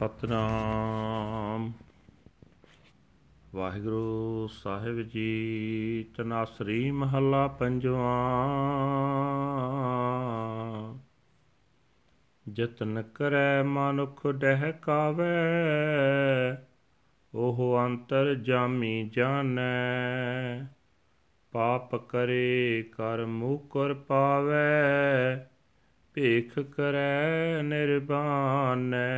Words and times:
ਸਤਨਾਮ। 0.00 1.72
ਵਾਹਿਗੁਰੂ 3.54 4.48
ਸਾਹਿਬ 4.52 5.02
ਜੀ, 5.02 6.06
ਤਨਾਸਰੀ 6.16 6.90
ਮਹੱਲਾ 6.90 7.48
ਪੰਜਵਾਂ। 7.48 8.08
ਜਤਨ 12.52 13.02
ਕਰੈ 13.02 13.62
ਮਨੁਖ 13.62 14.26
ਡਹਿ 14.26 14.72
ਕਾਵੈ 14.82 15.46
ਉਹ 17.34 17.78
ਅੰਤਰ 17.84 18.34
ਜਾਮੀ 18.34 19.10
ਜਾਣੈ। 19.12 20.64
ਪਾਪ 21.52 21.96
ਕਰੇ 21.96 22.84
ਕਰ 22.92 23.26
ਮੂਕਰ 23.26 23.94
ਪਾਵੈ 23.94 25.49
ਭੇਖ 26.14 26.58
ਕਰੈ 26.58 27.62
ਨਿਰਬਾਨੈ 27.62 29.08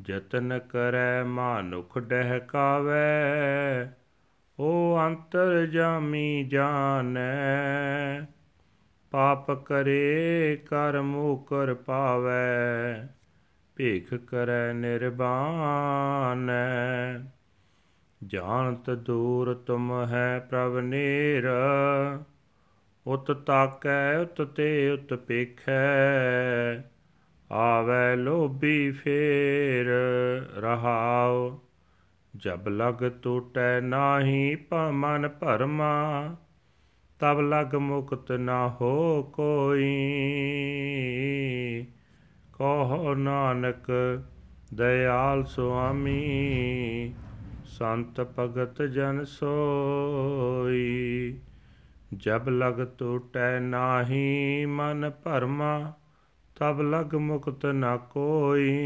ਜਤਨ 0.00 0.58
ਕਰੈ 0.58 1.24
ਮਾਨੁਖ 1.24 1.98
ਡਹਿਕਾਵੈ, 1.98 2.98
ਓ 4.58 4.98
ਅੰਤਰ 5.06 5.66
ਜਾਮੀ 5.66 6.44
ਜਾਣੈ 6.44 8.26
ਪਾਪ 9.10 9.50
ਕਰੇ 9.64 10.56
ਕਰ 10.66 11.00
ਮੂਕਰ 11.00 11.74
ਪਾਵੈ, 11.74 13.08
ਭੇਖ 13.76 14.14
ਕਰੈ 14.14 14.72
ਨਿਰਬਾਨੈ। 14.72 16.62
ਜਾਣਤ 18.26 18.90
ਦੂਰ 18.90 19.54
ਤੁਮ 19.54 20.06
ਹੈ 20.06 20.46
ਪ੍ਰਭ 20.50 20.78
ਨੇਰ 20.78 21.48
ਉਤ 23.08 23.32
ਤਾਕੈ, 23.32 24.18
ਉਤ 24.18 24.42
ਤੇ 24.42 24.90
ਉਤ 24.90 25.14
ਪੇਖੈ। 25.14 26.82
ਆਵੈ 27.52 28.16
ਲੋਭੀ 28.16 28.90
ਫੇਰ, 28.90 29.86
ਰਹਾਉ। 30.56 31.58
ਜਬ 32.36 32.68
ਲਗ 32.68 33.10
ਟੂਟੈ 33.22 33.80
ਨਾਹੀ 33.80 34.56
ਮਨ 34.90 35.28
ਭਰਮਾ, 35.28 36.36
ਤਬ 37.18 37.40
ਲਗ 37.40 37.74
ਮੁਕਤ 37.74 38.32
ਨਾ 38.32 38.76
ਹੋ 38.80 39.22
ਕੋਈ। 39.22 40.06
ਕਹੋ 42.52 43.14
ਨਾਨਕ, 43.14 43.90
ਦਇਆਲ 44.74 45.44
ਸੁਆਮੀ, 45.44 47.14
ਸੰਤ 47.64 48.20
ਭਗਤ 48.20 48.82
ਜਨ 48.82 49.24
ਸੋਈ। 49.24 51.38
ਜਬ 52.16 52.48
ਲਗ 52.48 52.86
ਟੂਟੈ 52.98 53.60
ਨਾਹੀ 53.60 54.66
ਮਨ 54.66 55.10
ਭਰਮਾ, 55.10 55.92
ਤਬ 56.56 56.80
ਲਗ 56.80 57.14
ਮੁਕਤ 57.14 57.66
ਨਾ 57.66 57.96
ਕੋਈ। 57.96 58.78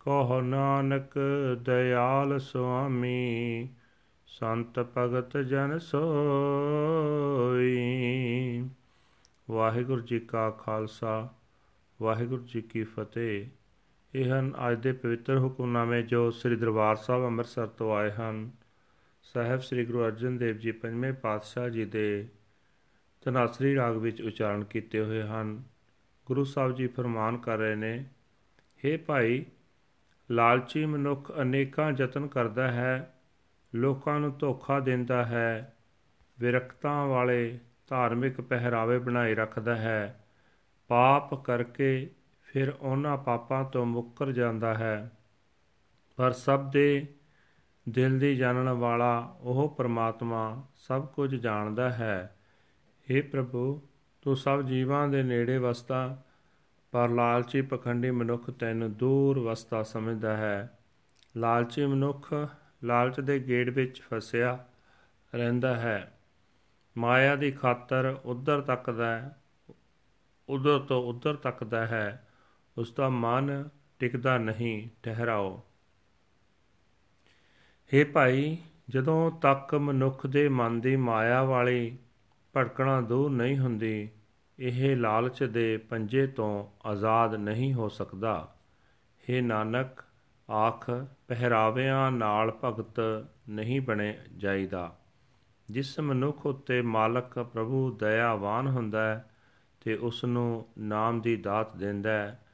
ਕਹੋ 0.00 0.40
ਨਾਨਕ 0.40 1.18
ਦਇਆਲ 1.60 2.38
ਸੁਆਮੀ, 2.38 3.68
ਸੰਤ 4.26 4.86
ਭਗਤ 4.98 5.36
ਜਨ 5.36 5.78
ਸੋਈ। 5.78 6.04
ਵਾਹਿਗੁਰੂ 9.50 10.00
ਜੀ 10.00 10.20
ਕਾ 10.20 10.50
ਖਾਲਸਾ, 10.50 11.28
ਵਾਹਿਗੁਰੂ 12.02 12.42
ਜੀ 12.42 12.62
ਕੀ 12.62 12.84
ਫਤਿਹ। 12.84 13.46
ਇਹ 14.14 14.32
ਹਨ 14.32 14.54
ਅੱਜ 14.70 14.82
ਦੇ 14.82 14.92
ਪਵਿੱਤਰ 14.92 15.38
ਹੁਕਮਨਾਮੇ 15.38 16.02
ਜੋ 16.02 16.30
ਸ੍ਰੀ 16.30 16.56
ਦਰਬਾਰ 16.56 16.96
ਸਾਹਿਬ 16.96 17.24
ਅੰਮ੍ਰਿਤਸਰ 17.24 17.66
ਤੋਂ 17.66 17.96
ਆਏ 17.96 18.10
ਹਨ। 18.10 18.50
ਸਾਹਿਬ 19.24 19.60
ਸ੍ਰੀ 19.60 19.84
ਗੁਰੂ 19.84 20.04
ਅਰਜਨ 20.04 20.38
ਦੇਵ 20.38 20.56
ਜੀ 20.56 20.72
ਪੰਜਵੇਂ 20.72 21.12
ਪਾਤਸ਼ਾਹ 21.12 21.68
ਜੀ 21.68 21.84
ਦੇ 21.84 22.28
ਤਨਾਸਰੀ 23.20 23.76
ਰਾਗ 23.76 23.96
ਵਿੱਚ 23.96 24.22
ਉਚਾਰਨ 24.22 24.64
ਕੀਤੇ 24.64 25.00
ਹੋਏ 25.00 25.22
ਹਨ। 25.22 25.62
ਗੁਰੂ 26.26 26.44
ਸਾਹਿਬ 26.44 26.74
ਜੀ 26.74 26.86
ਫਰਮਾਨ 26.86 27.36
ਕਰ 27.36 27.58
ਰਹੇ 27.58 27.74
ਨੇ 27.74 28.04
हे 28.84 29.00
ਭਾਈ, 29.06 29.44
ਲਾਲਚੀ 30.30 30.86
ਮਨੁੱਖ 30.86 31.32
ਅਨੇਕਾਂ 31.42 31.92
ਯਤਨ 31.98 32.26
ਕਰਦਾ 32.26 32.70
ਹੈ, 32.70 33.14
ਲੋਕਾਂ 33.74 34.20
ਨੂੰ 34.20 34.38
ਧੋਖਾ 34.38 34.80
ਦਿੰਦਾ 34.80 35.24
ਹੈ, 35.24 35.76
ਵਿਰਕਤਾਂ 36.40 37.06
ਵਾਲੇ 37.06 37.58
ਧਾਰਮਿਕ 37.86 38.40
ਪਹਿਰਾਵੇ 38.40 38.98
ਬਣਾਈ 38.98 39.34
ਰੱਖਦਾ 39.34 39.76
ਹੈ, 39.76 40.24
ਪਾਪ 40.88 41.44
ਕਰਕੇ 41.44 42.10
ਫਿਰ 42.44 42.72
ਉਹਨਾਂ 42.80 43.16
ਪਾਪਾਂ 43.16 43.64
ਤੋਂ 43.64 43.86
ਮੁੱਕਰ 43.86 44.32
ਜਾਂਦਾ 44.32 44.74
ਹੈ। 44.74 45.10
ਪਰ 46.16 46.32
ਸਭ 46.32 46.70
ਦੇ 46.70 47.06
ਦਿਲ 47.88 48.18
ਦੀ 48.18 48.36
ਜਾਣਨ 48.36 48.68
ਵਾਲਾ 48.68 49.36
ਉਹ 49.40 49.74
ਪ੍ਰਮਾਤਮਾ 49.78 50.66
ਸਭ 50.76 51.06
ਕੁਝ 51.06 51.34
ਜਾਣਦਾ 51.34 51.90
ਹੈ। 51.90 52.36
हे 53.10 53.24
ਪ੍ਰਭੂ, 53.32 53.82
ਤੂੰ 54.22 54.36
ਸਭ 54.36 54.62
ਜੀਵਾਂ 54.62 55.08
ਦੇ 55.08 55.22
ਨੇੜੇ 55.22 55.58
ਵਸਦਾ, 55.58 56.22
ਪਰ 56.90 57.08
ਲਾਲਚੀ 57.08 57.62
ਪਖੰਡੀ 57.62 58.10
ਮਨੁੱਖ 58.10 58.50
ਤੈਨੂੰ 58.50 58.92
ਦੂਰ 58.94 59.38
ਵਸਦਾ 59.38 59.82
ਸਮਝਦਾ 59.82 60.36
ਹੈ। 60.36 60.78
ਲਾਲਚੀ 61.36 61.86
ਮਨੁੱਖ 61.86 62.34
ਲਾਲਚ 62.84 63.20
ਦੇ 63.20 63.38
ਗੇੜ 63.38 63.70
ਵਿੱਚ 63.70 64.02
ਫਸਿਆ 64.02 64.64
ਰਹਿੰਦਾ 65.34 65.76
ਹੈ। 65.76 66.18
ਮਾਇਆ 66.98 67.36
ਦੀ 67.36 67.52
ਖਾਤਰ 67.52 68.20
ਉਧਰ 68.24 68.60
ਤੱਕਦਾ 68.60 69.06
ਹੈ, 69.06 69.36
ਉਧਰ 70.48 70.78
ਤੋਂ 70.78 71.02
ਉਧਰ 71.02 71.34
ਤੱਕਦਾ 71.34 71.86
ਹੈ। 71.86 72.28
ਉਸ 72.78 72.94
ਦਾ 72.94 73.08
ਮਨ 73.08 73.68
ਟਿਕਦਾ 73.98 74.38
ਨਹੀਂ, 74.38 74.88
ਠਹਿਰਾਓ। 75.02 75.62
हे 77.94 78.06
ਭਾਈ, 78.12 78.58
ਜਦੋਂ 78.88 79.30
ਤੱਕ 79.30 79.74
ਮਨੁੱਖ 79.74 80.26
ਦੇ 80.26 80.48
ਮਨ 80.48 80.80
ਦੀ 80.80 80.96
ਮਾਇਆ 80.96 81.42
ਵਾਲੀ 81.42 81.98
ਭਟਕਣਾ 82.56 83.00
ਦੂਰ 83.00 83.30
ਨਹੀਂ 83.30 83.58
ਹੁੰਦੀ, 83.58 84.08
ਇਹ 84.58 84.96
ਲਾਲਚ 84.96 85.44
ਦੇ 85.44 85.76
ਪੰਜੇ 85.76 86.26
ਤੋਂ 86.26 86.66
ਆਜ਼ਾਦ 86.86 87.34
ਨਹੀਂ 87.34 87.74
ਹੋ 87.74 87.88
ਸਕਦਾ। 87.88 88.54
हे 89.20 89.44
ਨਾਨਕ, 89.44 90.04
ਆਖ, 90.50 90.90
ਪਹਿਰਾਵਿਆਂ 91.28 92.12
ਨਾਲ 92.12 92.58
ਭਗਤ 92.64 93.26
ਨਹੀਂ 93.48 93.80
ਬਣੇ 93.80 94.18
ਜਾਈਦਾ। 94.36 94.96
ਜਿਸ 95.70 96.00
ਮਨੁੱਖ 96.00 96.46
ਉਤੇ 96.46 96.82
ਮਾਲਕ 96.82 97.38
ਪ੍ਰਭੂ 97.38 97.90
ਦਇਆਵਾਨ 97.90 98.66
ਹੁੰਦਾ 98.66 99.02
ਹੈ 99.02 99.30
ਤੇ 99.80 99.96
ਉਸ 99.96 100.24
ਨੂੰ 100.24 100.66
ਨਾਮ 100.78 101.20
ਦੀ 101.20 101.36
ਦਾਤ 101.36 101.76
ਦਿੰਦਾ 101.76 102.10
ਹੈ, 102.10 102.46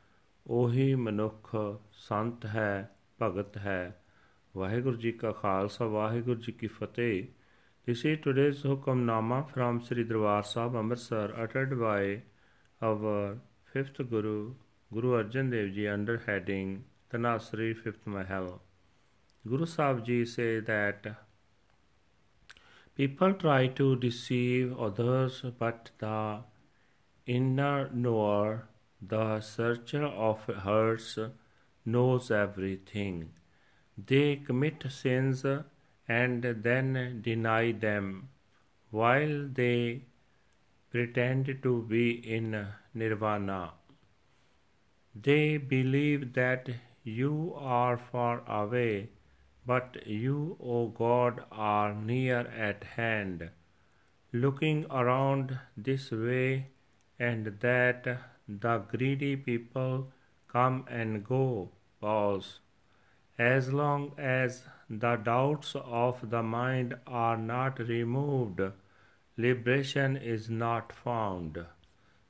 ਉਹੀ 0.46 0.94
ਮਨੁੱਖ 0.94 1.56
ਸੰਤ 1.92 2.46
ਹੈ, 2.46 2.90
ਭਗਤ 3.22 3.56
ਹੈ। 3.56 4.02
ਵਾਹਿਗੁਰੂ 4.56 4.96
ਜੀ 4.96 5.12
ਕਾ 5.12 5.30
ਖਾਲਸਾ 5.32 5.86
ਵਾਹਿਗੁਰੂ 5.86 6.40
ਜੀ 6.40 6.52
ਕੀ 6.52 6.66
ਫਤਿਹ 6.66 7.26
This 7.88 8.02
is 8.08 8.18
today's 8.24 8.58
Hukamnama 8.62 9.36
from 9.50 9.78
Sri 9.84 10.02
Darbar 10.08 10.42
Sahib 10.48 10.74
Amritsar 10.80 11.22
uttered 11.44 11.70
by 11.80 12.22
our 12.88 13.38
fifth 13.72 13.96
Guru, 14.10 14.54
Guru 14.92 15.14
Arjan 15.20 15.50
Dev 15.50 15.72
Ji 15.76 15.88
under 15.88 16.18
heading 16.26 16.84
Tanasri 17.10 17.70
Fifth 17.76 18.06
Mahal. 18.06 18.60
Guru 19.44 19.66
Sahib 19.66 20.04
Ji 20.04 20.18
say 20.34 20.60
that 20.60 21.08
people 22.94 23.32
try 23.32 23.66
to 23.82 23.88
deceive 23.96 24.78
others 24.78 25.42
but 25.58 25.90
the 25.98 26.40
inner 27.26 27.88
knower, 27.88 28.68
the 29.00 29.40
searcher 29.40 30.04
of 30.04 30.44
hearts, 30.68 31.18
knows 31.86 32.30
everything. 32.30 33.30
They 34.06 34.36
commit 34.36 34.84
sins 34.90 35.44
and 36.08 36.42
then 36.42 37.20
deny 37.22 37.72
them 37.72 38.28
while 38.90 39.48
they 39.48 40.02
pretend 40.90 41.58
to 41.62 41.82
be 41.82 42.10
in 42.36 42.66
nirvana. 42.94 43.72
They 45.14 45.56
believe 45.56 46.32
that 46.34 46.68
you 47.02 47.54
are 47.56 47.96
far 47.98 48.42
away, 48.48 49.10
but 49.66 50.06
you, 50.06 50.56
O 50.60 50.88
God, 50.88 51.44
are 51.50 51.94
near 51.94 52.40
at 52.68 52.84
hand, 52.84 53.50
looking 54.32 54.86
around 54.90 55.58
this 55.76 56.10
way 56.10 56.68
and 57.18 57.46
that. 57.60 58.18
The 58.52 58.78
greedy 58.78 59.36
people 59.36 60.10
come 60.48 60.84
and 60.88 61.24
go. 61.24 61.70
Pause 62.00 62.58
As 63.39 63.71
long 63.73 64.13
as 64.17 64.63
the 64.89 65.15
doubts 65.15 65.75
of 65.75 66.29
the 66.29 66.41
mind 66.43 66.95
are 67.05 67.37
not 67.37 67.79
removed, 67.79 68.61
liberation 69.37 70.15
is 70.17 70.49
not 70.49 70.93
found. 70.93 71.65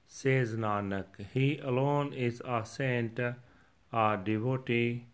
Says 0.08 0.56
Nanak, 0.56 1.06
He 1.34 1.60
alone 1.60 2.14
is 2.14 2.42
a 2.46 2.66
saint, 2.66 3.20
a 3.20 4.20
devotee, 4.24 5.06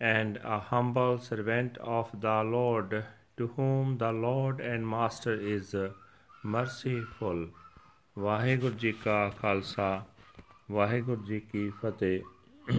and 0.00 0.38
a 0.42 0.58
humble 0.58 1.18
servant 1.18 1.78
of 1.78 2.20
the 2.20 2.42
Lord, 2.42 3.04
to 3.36 3.46
whom 3.48 3.98
the 3.98 4.12
Lord 4.12 4.60
and 4.60 4.86
Master 4.86 5.34
is 5.34 5.74
merciful. 6.44 7.48
Waheguru 8.18 8.74
ji 8.78 8.92
ਕਾ 8.92 9.28
ਖਾਲਸਾ 9.28 10.04
ਵਾਹਿਗੁਰੂ 10.70 11.24
ਜੀ 11.24 11.40
ਕੀ 11.40 11.68
ਫਤਿਹ 11.70 12.20